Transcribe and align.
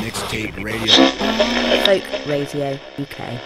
Mixtape 0.00 0.56
Radio. 0.64 0.94
Folk 1.84 2.04
Radio 2.26 2.78
UK. 2.98 3.38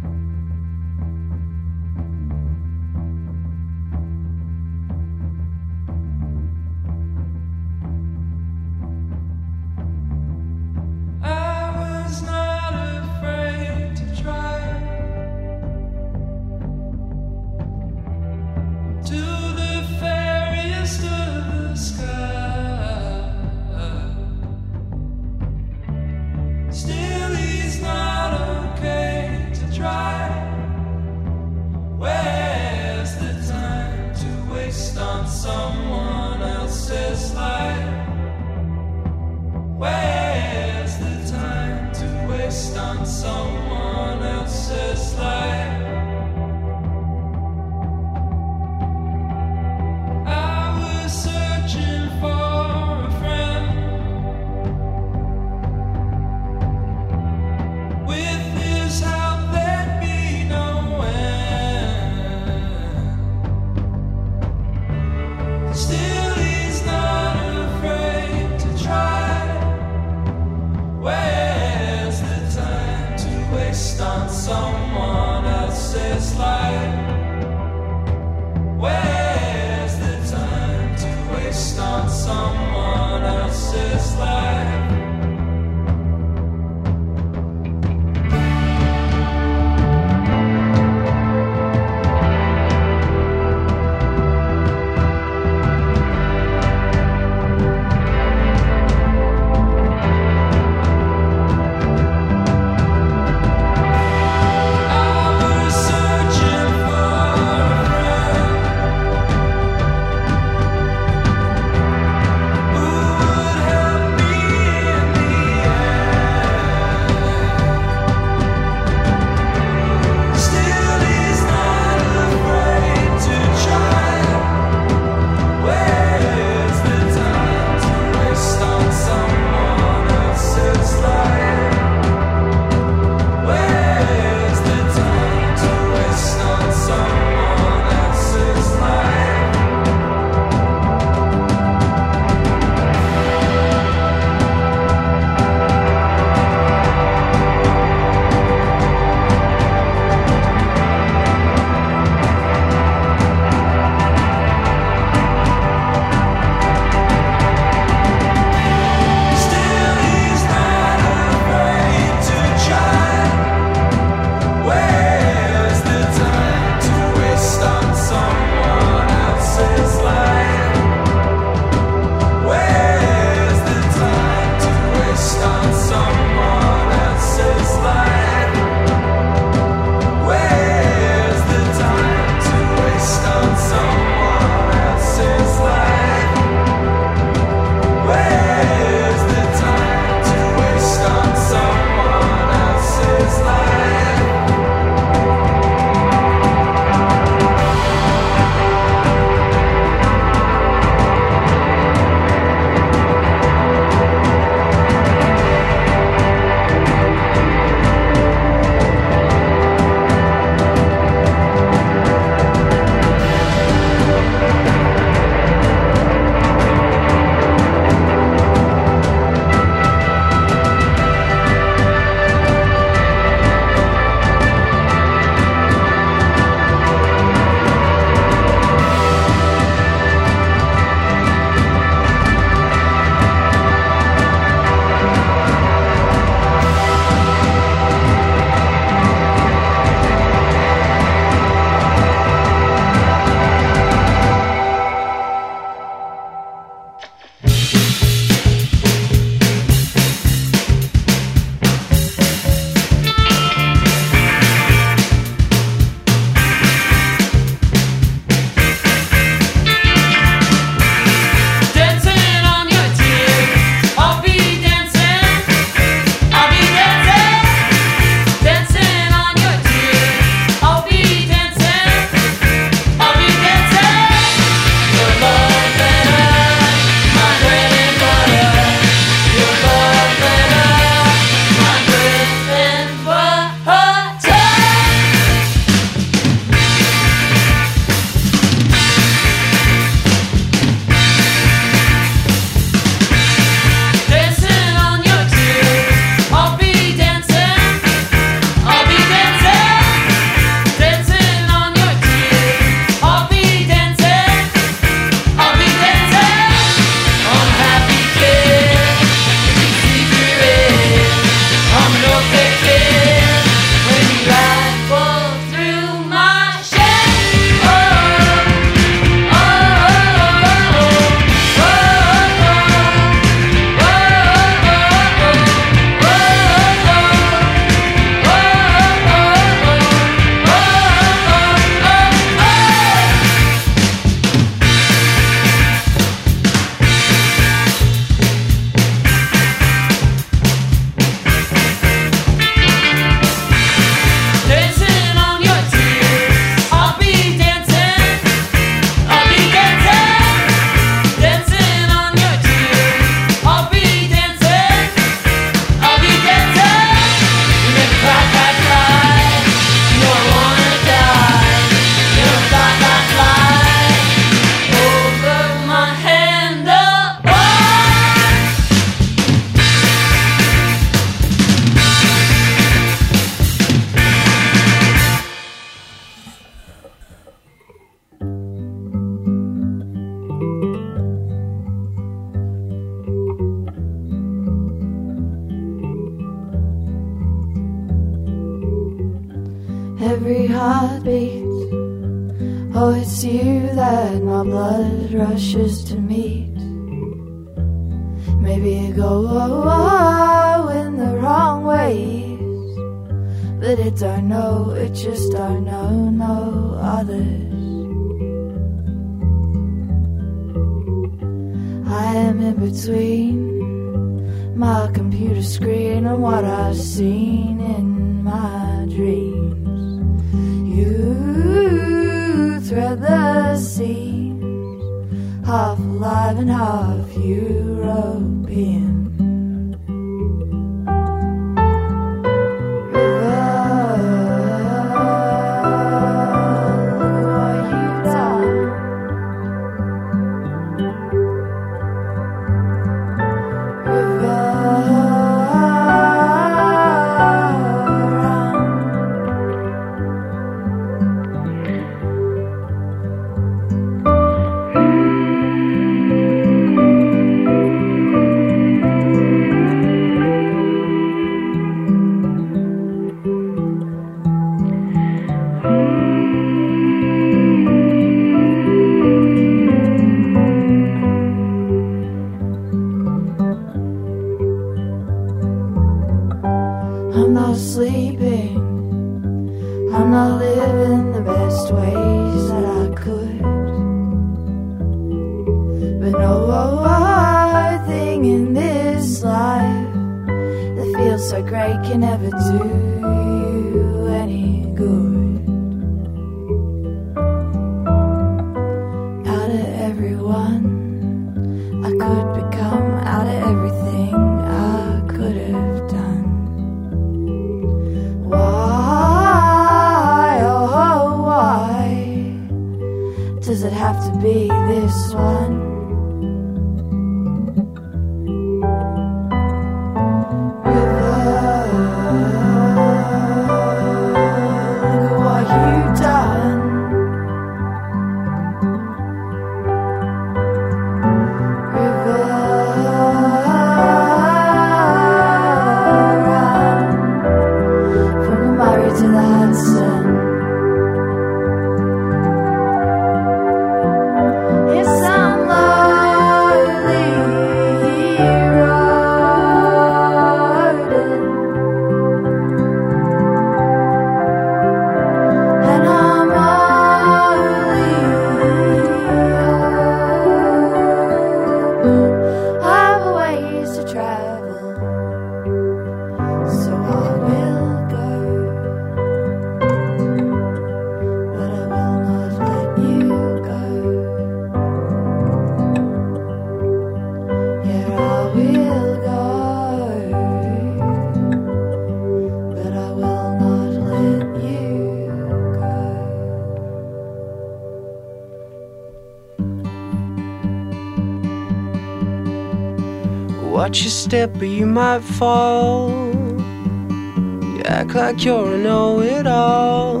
Watch 593.76 593.82
your 593.82 593.90
step 593.90 594.40
or 594.40 594.46
you 594.46 594.64
might 594.64 595.02
fall. 595.02 595.90
You 595.90 597.60
act 597.66 597.94
like 597.94 598.24
you're 598.24 598.54
a 598.54 598.56
know 598.56 599.00
it 599.00 599.26
all. 599.26 600.00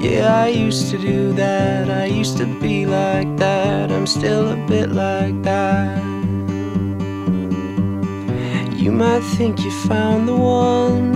Yeah, 0.00 0.44
I 0.44 0.48
used 0.48 0.90
to 0.92 0.96
do 0.96 1.34
that. 1.34 1.90
I 1.90 2.06
used 2.06 2.38
to 2.38 2.46
be 2.58 2.86
like 2.86 3.36
that. 3.36 3.92
I'm 3.92 4.06
still 4.06 4.48
a 4.48 4.56
bit 4.66 4.92
like 4.92 5.42
that. 5.42 6.02
You 8.72 8.92
might 8.92 9.24
think 9.36 9.62
you 9.62 9.70
found 9.86 10.26
the 10.26 10.36
one 10.36 11.12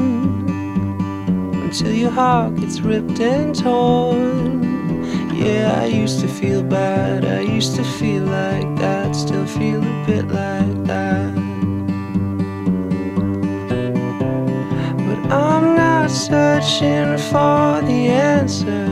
until 1.65 1.95
your 1.95 2.11
heart 2.11 2.57
gets 2.57 2.83
ripped 2.83 3.21
and 3.21 3.59
torn. 3.59 4.63
Yeah, 5.35 5.81
I 5.81 5.87
used 5.87 6.21
to 6.21 6.29
feel 6.29 6.63
bad. 6.63 7.25
I 7.25 7.41
used 7.41 7.75
to 7.77 7.85
feel 7.85 8.25
like 8.25 8.77
that. 8.81 9.17
Still 9.17 9.47
feel 9.47 9.83
a 9.83 10.05
bit 10.07 10.29
like 10.29 10.52
searching 16.13 17.17
for 17.17 17.81
the 17.81 18.09
answer. 18.09 18.87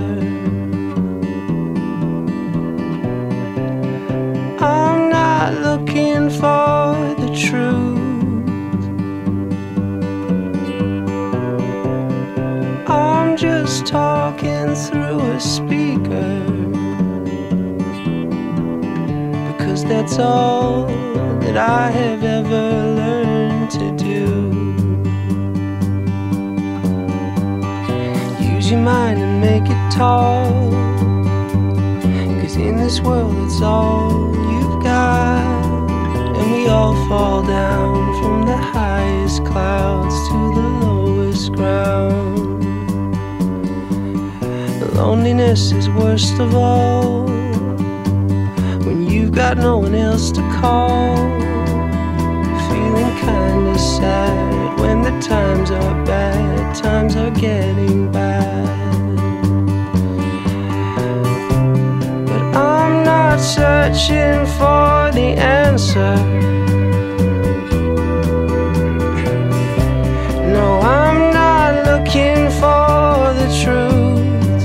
I'm 4.59 5.11
not 5.11 5.53
looking 5.55 6.31
for 6.31 6.97
the 7.21 7.31
truth. 7.37 7.99
I'm 12.89 13.37
just 13.37 13.87
talking 13.87 14.75
through 14.75 15.21
a 15.21 15.41
speaker. 15.41 16.41
Because 19.53 19.85
that's 19.85 20.19
all 20.19 20.87
that 21.41 21.57
I 21.57 21.91
have 21.91 22.25
ever 22.25 22.90
tall. 29.91 30.71
Cause 32.41 32.57
in 32.57 32.77
this 32.77 33.01
world, 33.01 33.35
it's 33.45 33.61
all 33.61 34.35
you've 34.51 34.83
got. 34.83 35.45
And 36.37 36.53
we 36.53 36.69
all 36.69 36.95
fall 37.09 37.43
down 37.43 38.23
from 38.23 38.47
the 38.47 38.57
highest 38.57 39.45
clouds 39.45 40.15
to 40.29 40.35
the 40.55 40.69
lowest 40.87 41.53
ground. 41.53 42.65
Loneliness 44.95 45.73
is 45.73 45.89
worst 45.91 46.39
of 46.39 46.55
all 46.55 47.27
when 48.87 49.09
you've 49.09 49.33
got 49.33 49.57
no 49.57 49.79
one 49.79 49.95
else 49.95 50.31
to 50.33 50.43
call. 50.61 51.17
Feeling 52.69 53.13
kinda 53.27 53.79
sad 53.79 54.81
when 54.81 55.03
the 55.03 55.15
times 55.21 55.71
are 55.71 56.05
bad, 56.05 56.75
times 56.75 57.17
are 57.17 57.31
getting 57.31 58.11
bad. 58.13 59.00
searching 63.41 64.45
for 64.59 65.11
the 65.13 65.35
answer. 65.39 66.15
No, 70.53 70.81
I'm 70.81 71.33
not 71.33 71.87
looking 71.87 72.51
for 72.61 73.33
the 73.41 73.49
truth. 73.63 74.65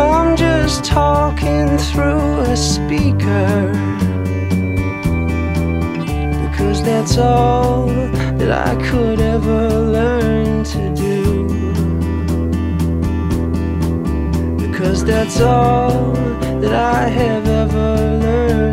I'm 0.00 0.36
just 0.36 0.84
talking 0.84 1.78
through 1.78 2.40
a 2.40 2.56
speaker. 2.56 3.72
Because 6.50 6.82
that's 6.82 7.16
all 7.18 7.86
that 8.38 8.50
I 8.50 8.74
could 8.82 9.17
Cause 14.88 15.04
that's 15.04 15.38
all 15.42 16.12
that 16.62 16.72
I 16.72 17.08
have 17.08 17.46
ever 17.46 18.18
learned. 18.22 18.67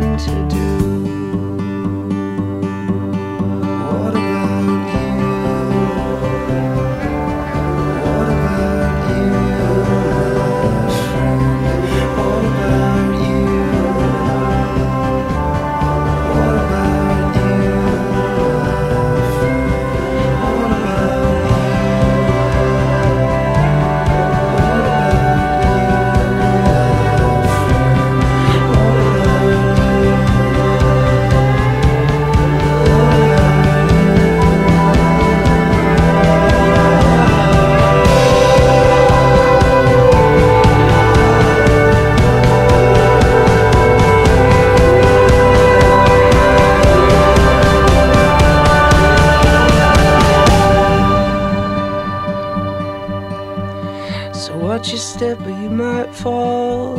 So 54.36 54.58
watch 54.58 54.90
your 54.90 54.98
step 54.98 55.40
or 55.40 55.48
you 55.48 55.70
might 55.70 56.14
fall. 56.14 56.98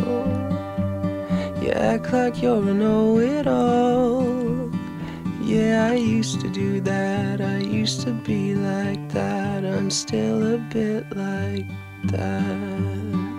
You 1.62 1.70
act 1.70 2.12
like 2.12 2.42
you're 2.42 2.56
a 2.56 2.74
know 2.74 3.18
it 3.20 3.46
all. 3.46 4.70
Yeah, 5.40 5.88
I 5.88 5.94
used 5.94 6.40
to 6.40 6.50
do 6.50 6.80
that. 6.80 7.40
I 7.40 7.58
used 7.58 8.00
to 8.02 8.12
be 8.12 8.56
like 8.56 9.08
that. 9.10 9.64
I'm 9.64 9.88
still 9.88 10.56
a 10.56 10.58
bit 10.58 11.04
like 11.16 11.66
that. 12.06 13.37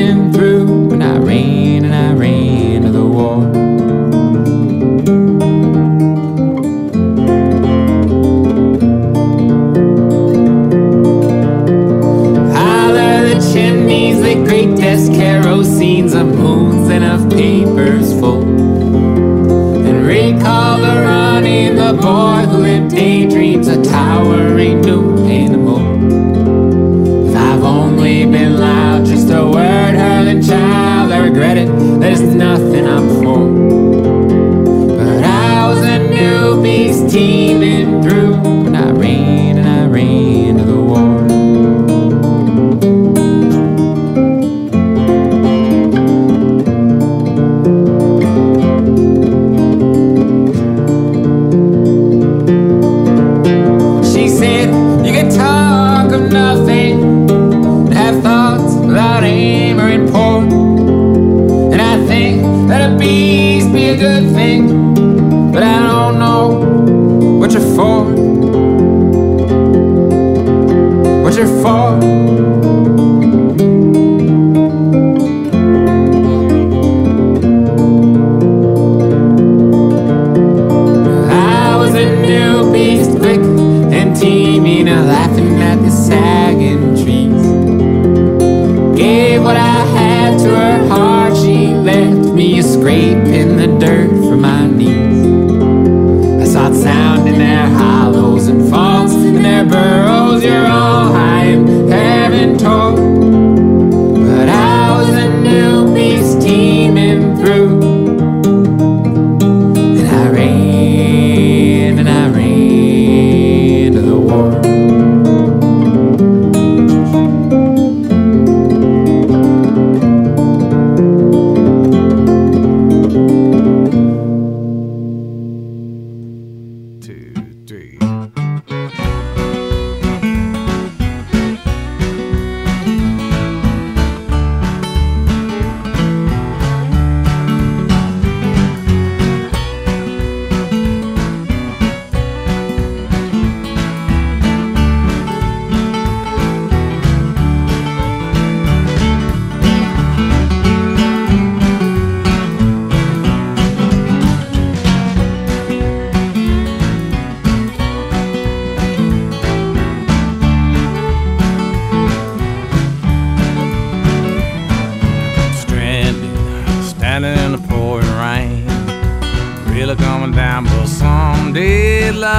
been 0.00 0.32
through 0.32 0.49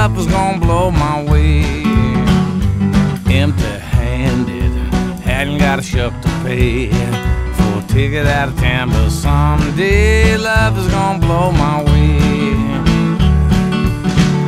love 0.02 0.18
is 0.18 0.26
gonna 0.26 0.58
blow 0.58 0.90
my 0.90 1.22
way. 1.30 1.62
Empty 3.40 3.62
handed, 3.96 4.72
hadn't 5.22 5.58
got 5.58 5.78
a 5.78 5.82
shop 5.82 6.12
to 6.22 6.28
pay 6.42 6.88
for 7.56 7.78
a 7.78 7.84
ticket 7.86 8.26
out 8.26 8.48
of 8.48 8.58
town, 8.58 8.90
but 8.90 9.10
someday 9.10 10.36
love 10.36 10.76
is 10.76 10.88
gonna 10.88 11.20
blow 11.20 11.52
my 11.52 11.84
way. 11.84 12.18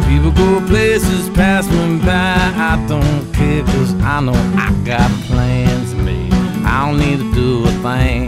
People 0.09 0.33
go 0.33 0.61
places 0.67 1.31
pass 1.31 1.69
me 1.71 2.01
by, 2.01 2.35
I 2.71 2.85
don't 2.88 3.33
care, 3.33 3.62
cause 3.62 3.95
I 4.03 4.21
know 4.23 4.40
I 4.67 4.73
got 4.85 5.09
plans 5.29 5.95
made. 5.95 6.33
I 6.64 6.85
don't 6.85 6.99
need 6.99 7.19
to 7.21 7.33
do 7.33 7.64
a 7.64 7.73
thing. 7.87 8.23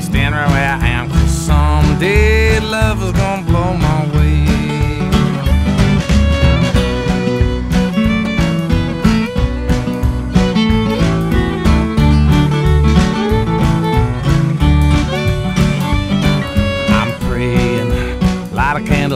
Stand 0.00 0.36
right 0.36 0.50
where 0.54 0.72
I 0.72 0.86
am, 0.86 1.10
cause 1.10 1.32
someday 1.50 2.60
love 2.60 3.02
is 3.02 3.10
gonna 3.10 3.42
blow 3.42 3.74
my 3.74 4.06
way. 4.12 4.17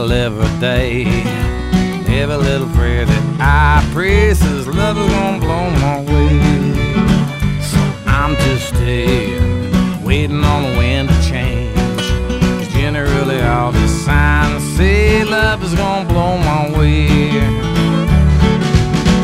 Light 0.07 0.17
every 0.17 0.59
day. 0.59 1.05
Every 2.07 2.35
little 2.35 2.67
prayer 2.69 3.05
that 3.05 3.23
I 3.39 3.87
pray 3.93 4.33
says 4.33 4.67
love 4.67 4.97
is 4.97 5.07
gonna 5.07 5.39
blow 5.39 5.69
my 5.85 6.01
way. 6.01 6.39
So 7.61 7.79
I'm 8.07 8.35
just 8.37 8.67
staying, 8.69 10.03
waiting 10.03 10.43
on 10.43 10.63
the 10.63 10.77
wind 10.77 11.09
to 11.09 11.15
change. 11.29 11.75
'Cause 11.75 12.73
generally 12.73 13.41
all 13.41 13.71
the 13.71 13.87
signs 13.87 14.63
say 14.77 15.23
love 15.23 15.63
is 15.63 15.73
gonna 15.73 16.05
blow 16.05 16.37
my 16.37 16.69
way. 16.77 17.31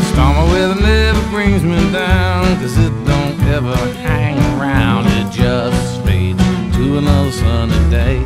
Stormy 0.10 0.52
weather 0.52 0.82
never 0.82 1.22
brings 1.32 1.63
me 1.63 1.80
down, 1.92 2.58
cause 2.60 2.78
it 2.78 2.94
don't 3.06 3.38
ever 3.56 3.78
hang 4.08 4.38
around. 4.52 5.08
It 5.08 5.32
just 5.32 6.02
fades 6.06 6.44
to 6.76 6.98
another 6.98 7.32
sunny 7.32 7.80
day. 7.89 8.20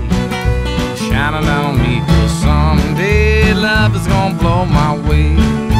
Shining 0.96 1.48
on 1.50 1.78
me, 1.84 2.02
love 3.64 3.96
is 3.96 4.06
gonna 4.08 4.38
blow 4.38 4.66
my 4.66 4.94
way. 5.08 5.73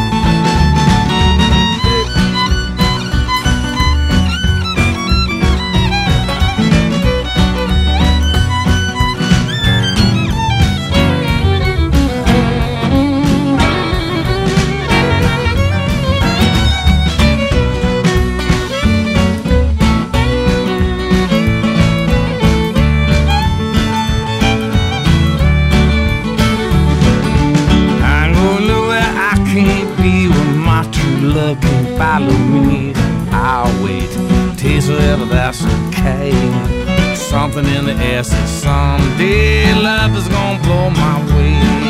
Something 37.44 37.76
in 37.76 37.84
the 37.84 37.96
air 37.96 38.24
someday 38.24 39.74
love 39.74 40.16
is 40.16 40.30
gonna 40.30 40.64
blow 40.64 40.90
my 40.90 41.20
way. 41.36 41.83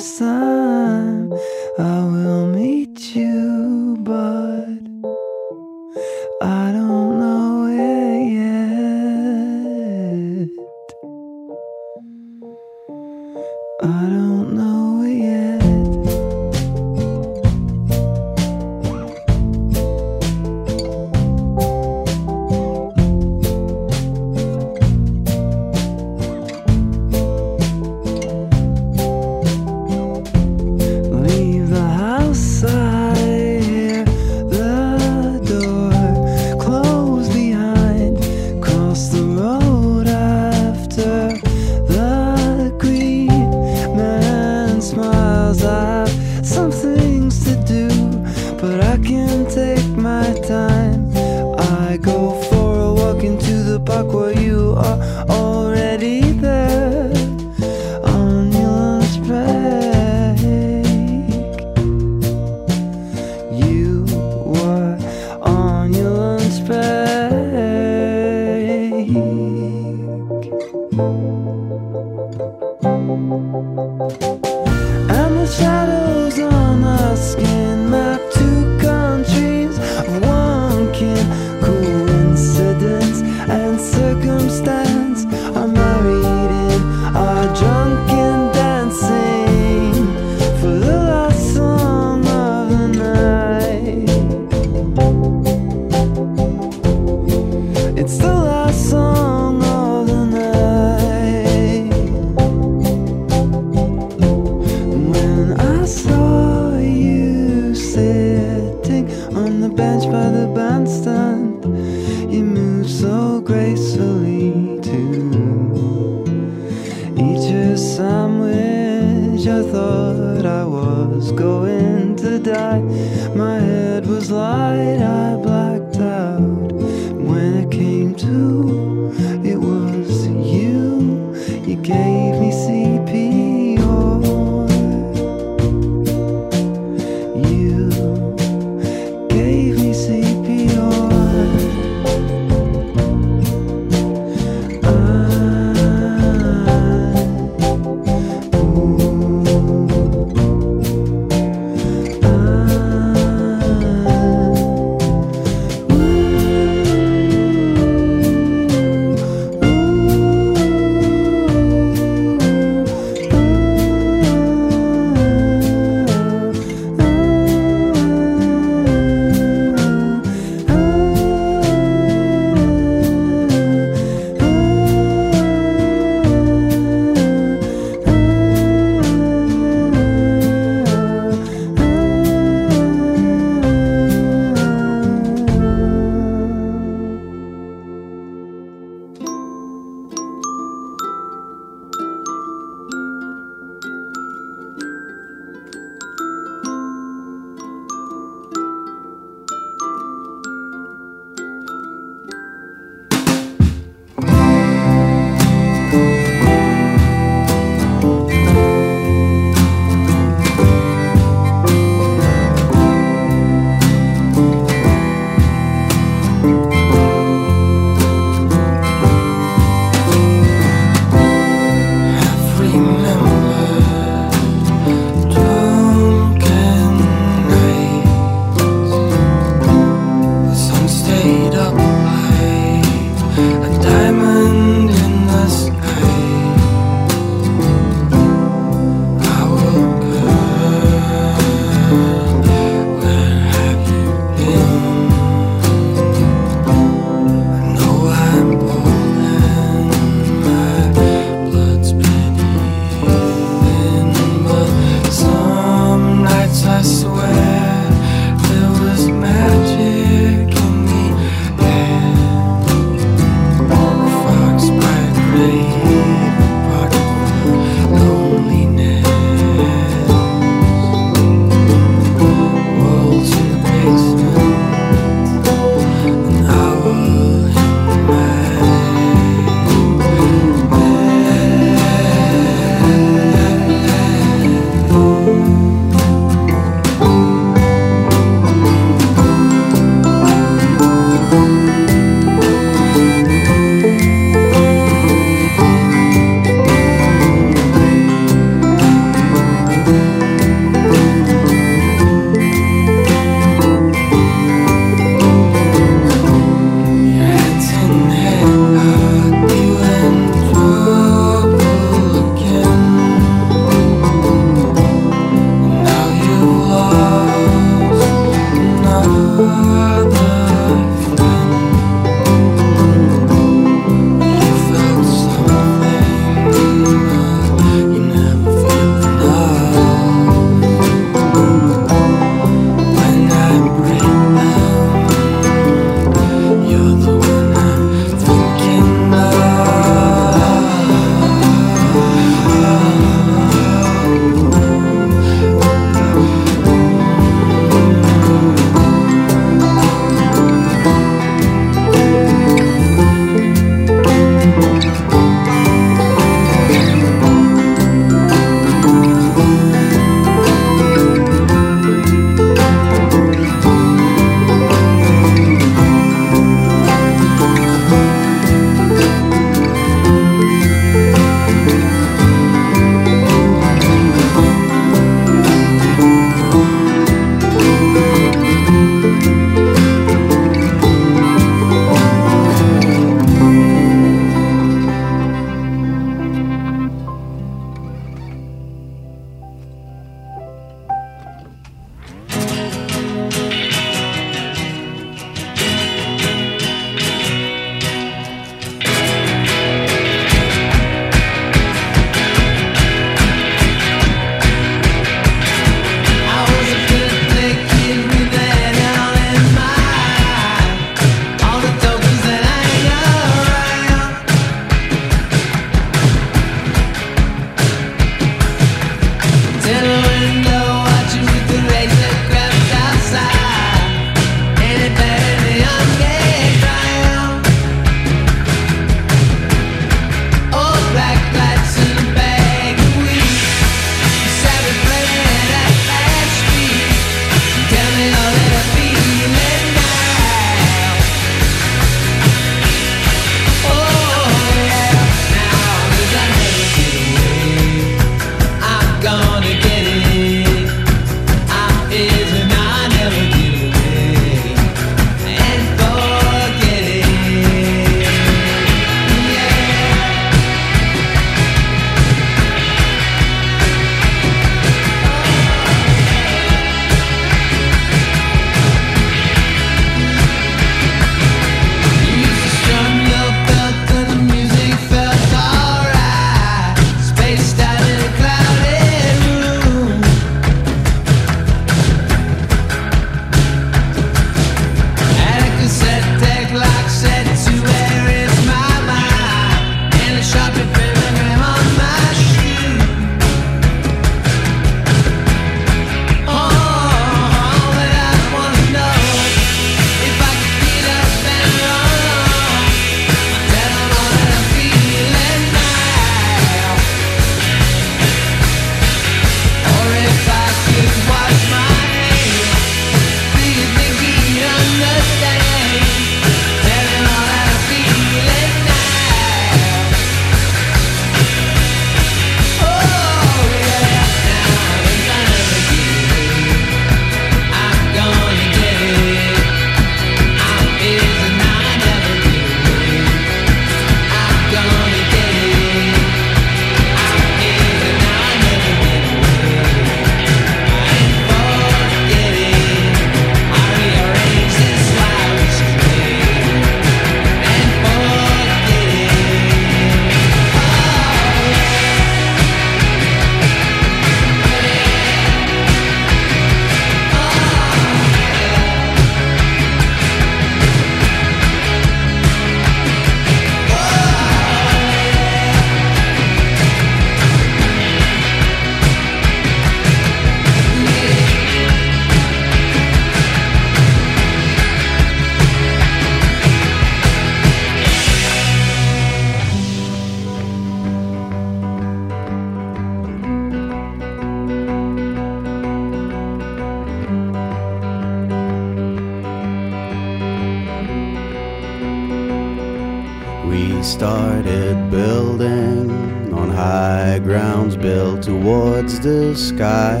The 599.32 599.36
sky. 599.36 600.00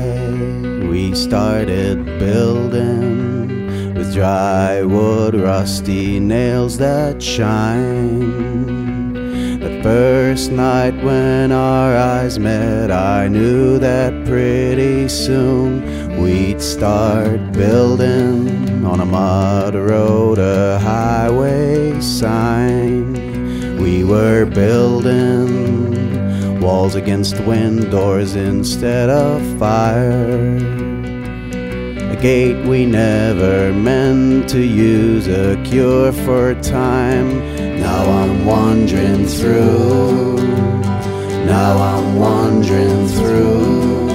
We 0.88 1.14
started 1.14 2.04
building 2.18 3.94
with 3.94 4.14
dry 4.14 4.82
wood, 4.82 5.34
rusty 5.34 6.18
nails 6.18 6.78
that 6.78 7.22
shine. 7.22 9.12
The 9.60 9.82
first 9.82 10.50
night 10.50 10.94
when 11.04 11.52
our 11.52 11.94
eyes 11.94 12.38
met, 12.38 12.90
I 12.90 13.28
knew 13.28 13.78
that 13.78 14.12
pretty 14.24 15.08
soon 15.08 16.22
we'd 16.22 16.62
start 16.62 17.52
building 17.52 18.84
on 18.86 19.00
a 19.00 19.06
mud 19.06 19.74
road, 19.74 20.38
a 20.38 20.78
highway 20.78 22.00
sign. 22.00 23.12
We 23.78 24.04
were 24.04 24.46
building 24.46 25.27
against 26.98 27.38
wind, 27.42 27.90
doors 27.92 28.34
instead 28.34 29.08
of 29.08 29.40
fire. 29.56 30.56
A 32.12 32.16
gate 32.20 32.66
we 32.66 32.84
never 32.84 33.72
meant 33.72 34.48
to 34.50 34.60
use, 34.60 35.28
a 35.28 35.56
cure 35.62 36.12
for 36.12 36.54
time. 36.56 37.28
Now 37.80 38.02
I'm 38.20 38.44
wandering 38.44 39.26
through. 39.26 40.36
Now 41.46 41.78
I'm 41.92 42.16
wandering 42.16 43.06
through. 43.06 44.08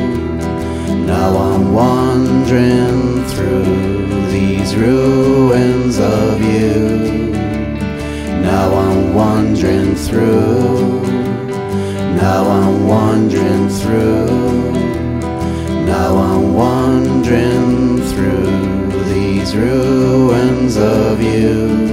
Now 1.05 1.37
I'm 1.37 1.73
wandering 1.73 3.23
through 3.31 4.27
these 4.29 4.75
ruins 4.75 5.97
of 5.99 6.41
you. 6.41 7.31
Now 8.41 8.75
I'm 8.75 9.13
wandering 9.13 9.95
through. 9.95 11.12
Now 12.23 12.49
I'm 12.49 12.87
wandering 12.87 13.67
through. 13.67 14.71
Now 15.85 16.15
I'm 16.15 16.53
wandering 16.53 18.01
through 18.11 19.03
these 19.13 19.53
ruins 19.53 20.77
of 20.77 21.21
you. 21.21 21.92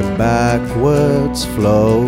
A 0.00 0.16
backwards 0.16 1.44
flow. 1.44 2.00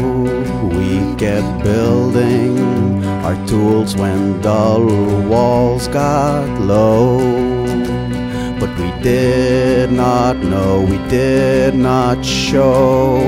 We 0.68 1.14
kept 1.16 1.62
building 1.62 3.04
our 3.24 3.36
tools 3.46 3.96
when 3.96 4.40
dull 4.40 4.86
walls 5.28 5.88
got 5.88 6.48
low. 6.60 7.18
But 8.58 8.70
we 8.78 8.90
did 9.02 9.92
not 9.92 10.36
know, 10.38 10.80
we 10.88 10.98
did 11.08 11.74
not 11.74 12.24
show. 12.24 13.18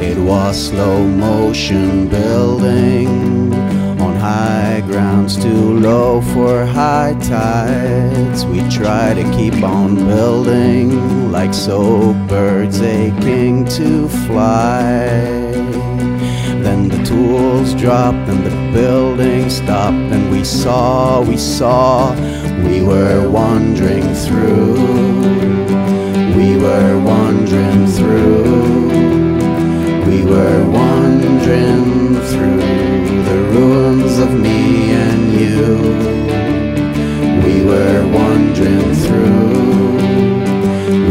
It 0.00 0.18
was 0.18 0.68
slow 0.68 1.02
motion 1.06 2.08
building 2.08 3.52
on 4.04 4.16
high 4.16 4.82
grounds 4.82 5.34
too 5.42 5.78
low 5.78 6.20
for 6.32 6.66
high 6.66 7.16
tides. 7.20 8.44
We 8.44 8.60
try 8.68 9.14
to 9.14 9.24
keep 9.36 9.62
on 9.62 9.96
building 9.96 11.32
like 11.32 11.54
so 11.54 12.12
birds 12.28 12.82
aching 12.82 13.64
to 13.78 14.08
fly. 14.26 15.06
Then 16.64 16.88
the 16.88 17.02
tools 17.04 17.74
dropped 17.74 18.28
and 18.28 18.44
the 18.44 18.56
building 18.72 19.48
stopped, 19.48 20.12
and 20.14 20.30
we 20.30 20.44
saw, 20.44 21.22
we 21.22 21.36
saw, 21.36 22.14
we 22.66 22.82
were 22.82 23.28
wandering 23.28 24.14
through. 24.24 24.74
We 26.38 26.56
were 26.56 26.98
wandering 27.00 27.86
through. 27.86 28.88
We 30.10 30.18
were 30.24 30.60
wandering 30.70 32.20
through 32.30 32.63
ruins 33.54 34.18
of 34.18 34.32
me 34.32 34.90
and 34.90 35.32
you. 35.40 35.66
We 37.44 37.64
were 37.64 38.02
wandering 38.08 38.94
through. 39.04 39.94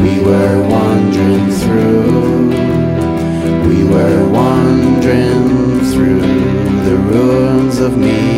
We 0.04 0.20
were 0.28 0.58
wandering 0.68 1.50
through. 1.62 2.50
We 3.70 3.84
were 3.86 4.30
wandering 4.30 5.80
through 5.92 6.22
the 6.88 6.98
ruins 7.12 7.80
of 7.80 7.98
me 7.98 8.33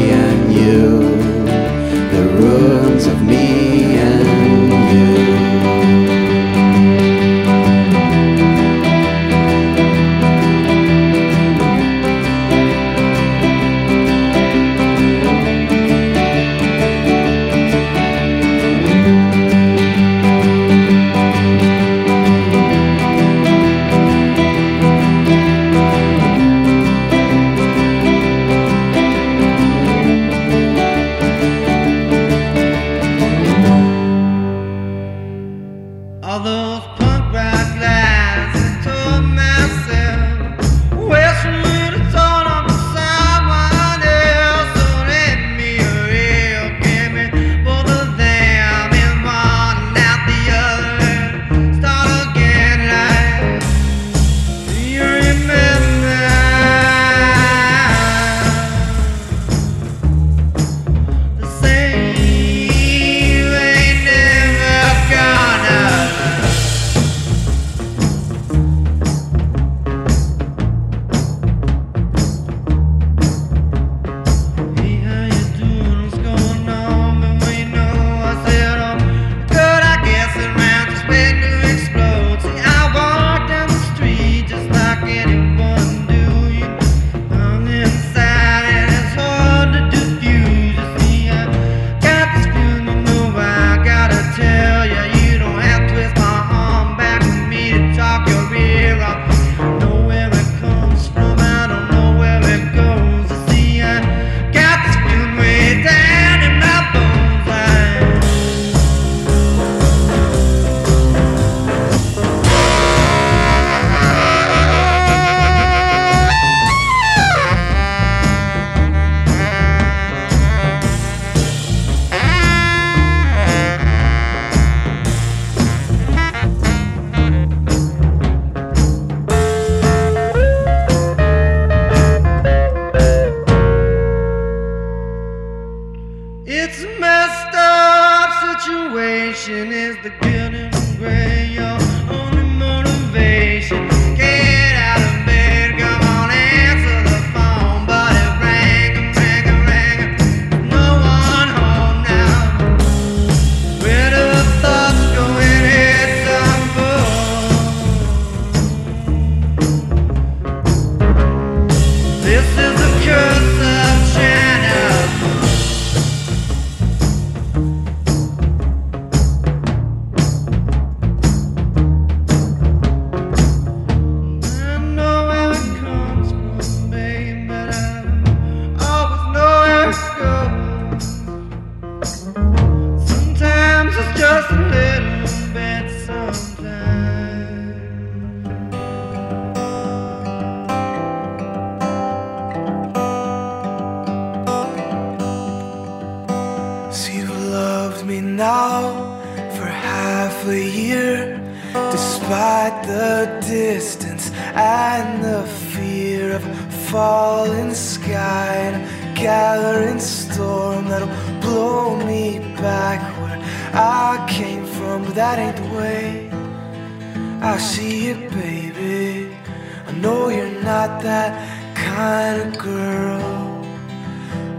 know 220.02 220.30
you're 220.30 220.62
not 220.64 221.02
that 221.02 221.32
kind 221.76 222.42
of 222.42 222.58
girl. 222.58 223.64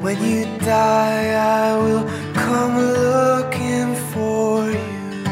When 0.00 0.22
you 0.22 0.44
die, 0.58 1.32
I 1.64 1.76
will 1.76 2.04
come 2.34 2.76
looking 2.78 3.94
for 4.12 4.70
you. 4.70 5.24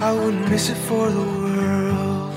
I 0.00 0.12
wouldn't 0.12 0.48
miss 0.48 0.68
it 0.70 0.76
for 0.88 1.10
the 1.10 1.20
world. 1.20 2.32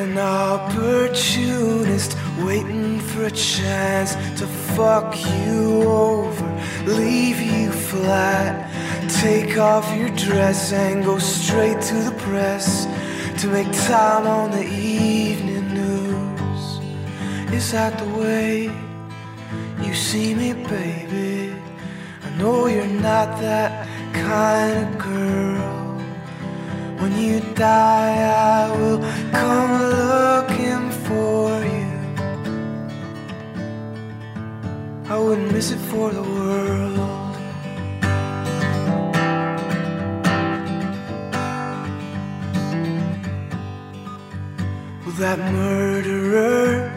An 0.00 0.16
opportunist 0.16 2.16
waiting 2.44 3.00
for 3.00 3.24
a 3.24 3.30
chance 3.30 4.14
to 4.38 4.46
fuck 4.74 5.16
you 5.16 5.82
over, 5.82 6.47
leave 6.88 7.40
you 7.40 7.70
flat. 7.70 8.70
Take 9.20 9.58
off 9.58 9.86
your 9.96 10.10
dress 10.10 10.72
and 10.72 11.04
go 11.04 11.18
straight 11.18 11.80
to 11.90 11.94
the 12.08 12.14
press 12.18 12.86
to 13.40 13.46
make 13.48 13.70
time 13.86 14.26
on 14.26 14.50
the 14.50 14.66
evening 14.66 15.74
news. 15.74 16.64
Is 17.52 17.72
that 17.72 17.98
the 17.98 18.10
way 18.20 18.70
you 19.84 19.94
see 19.94 20.34
me, 20.34 20.52
baby? 20.52 21.54
I 22.26 22.30
know 22.38 22.66
you're 22.66 22.94
not 23.10 23.40
that 23.40 23.88
kind 24.12 24.76
of 24.86 24.98
girl. 24.98 25.78
When 27.00 27.12
you 27.16 27.40
die, 27.54 28.18
I 28.60 28.76
will 28.76 29.00
come 29.32 29.72
looking 30.02 30.90
for 31.06 31.37
I 35.18 35.20
wouldn't 35.20 35.50
miss 35.50 35.72
it 35.72 35.78
for 35.90 36.12
the 36.12 36.22
world. 36.22 36.96
Well, 45.04 45.16
that 45.18 45.40
murderer 45.52 46.90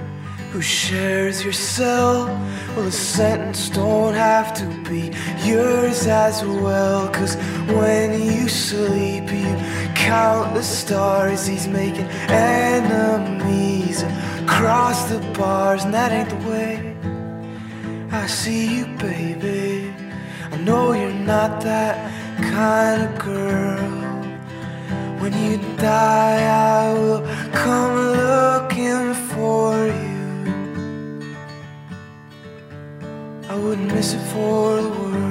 who 0.51 0.61
shares 0.61 1.43
your 1.43 1.51
cell, 1.51 2.27
well, 2.75 2.85
the 2.85 2.91
sentence 2.91 3.69
don't 3.71 4.13
have 4.13 4.53
to 4.53 4.67
be 4.87 5.11
yours 5.43 6.05
as 6.05 6.45
well. 6.45 7.09
Cause 7.09 7.35
when 7.73 8.21
you 8.21 8.47
sleep, 8.47 9.31
you 9.31 9.55
count 9.95 10.53
the 10.53 10.61
stars. 10.61 11.47
He's 11.47 11.67
making 11.67 12.05
enemies 12.29 14.03
across 14.43 15.09
the 15.09 15.17
bars, 15.39 15.85
and 15.85 15.93
that 15.95 16.11
ain't 16.11 16.29
the 16.29 16.47
way 16.47 16.80
I 18.21 18.27
see 18.27 18.77
you, 18.77 18.85
baby. 18.97 19.91
I 20.51 20.57
know 20.57 20.93
you're 20.93 21.11
not 21.11 21.59
that 21.61 21.95
kind 22.53 23.01
of 23.01 23.17
girl. 23.17 23.89
When 25.19 25.33
you 25.33 25.57
die, 25.77 26.43
I 26.45 26.93
will 26.93 27.23
come 27.51 27.95
looking 28.21 29.15
for 29.33 29.87
you. 29.87 30.21
I 33.49 33.55
wouldn't 33.55 33.91
miss 33.91 34.13
it 34.13 34.23
for 34.31 34.81
the 34.83 34.89
world. 34.89 35.21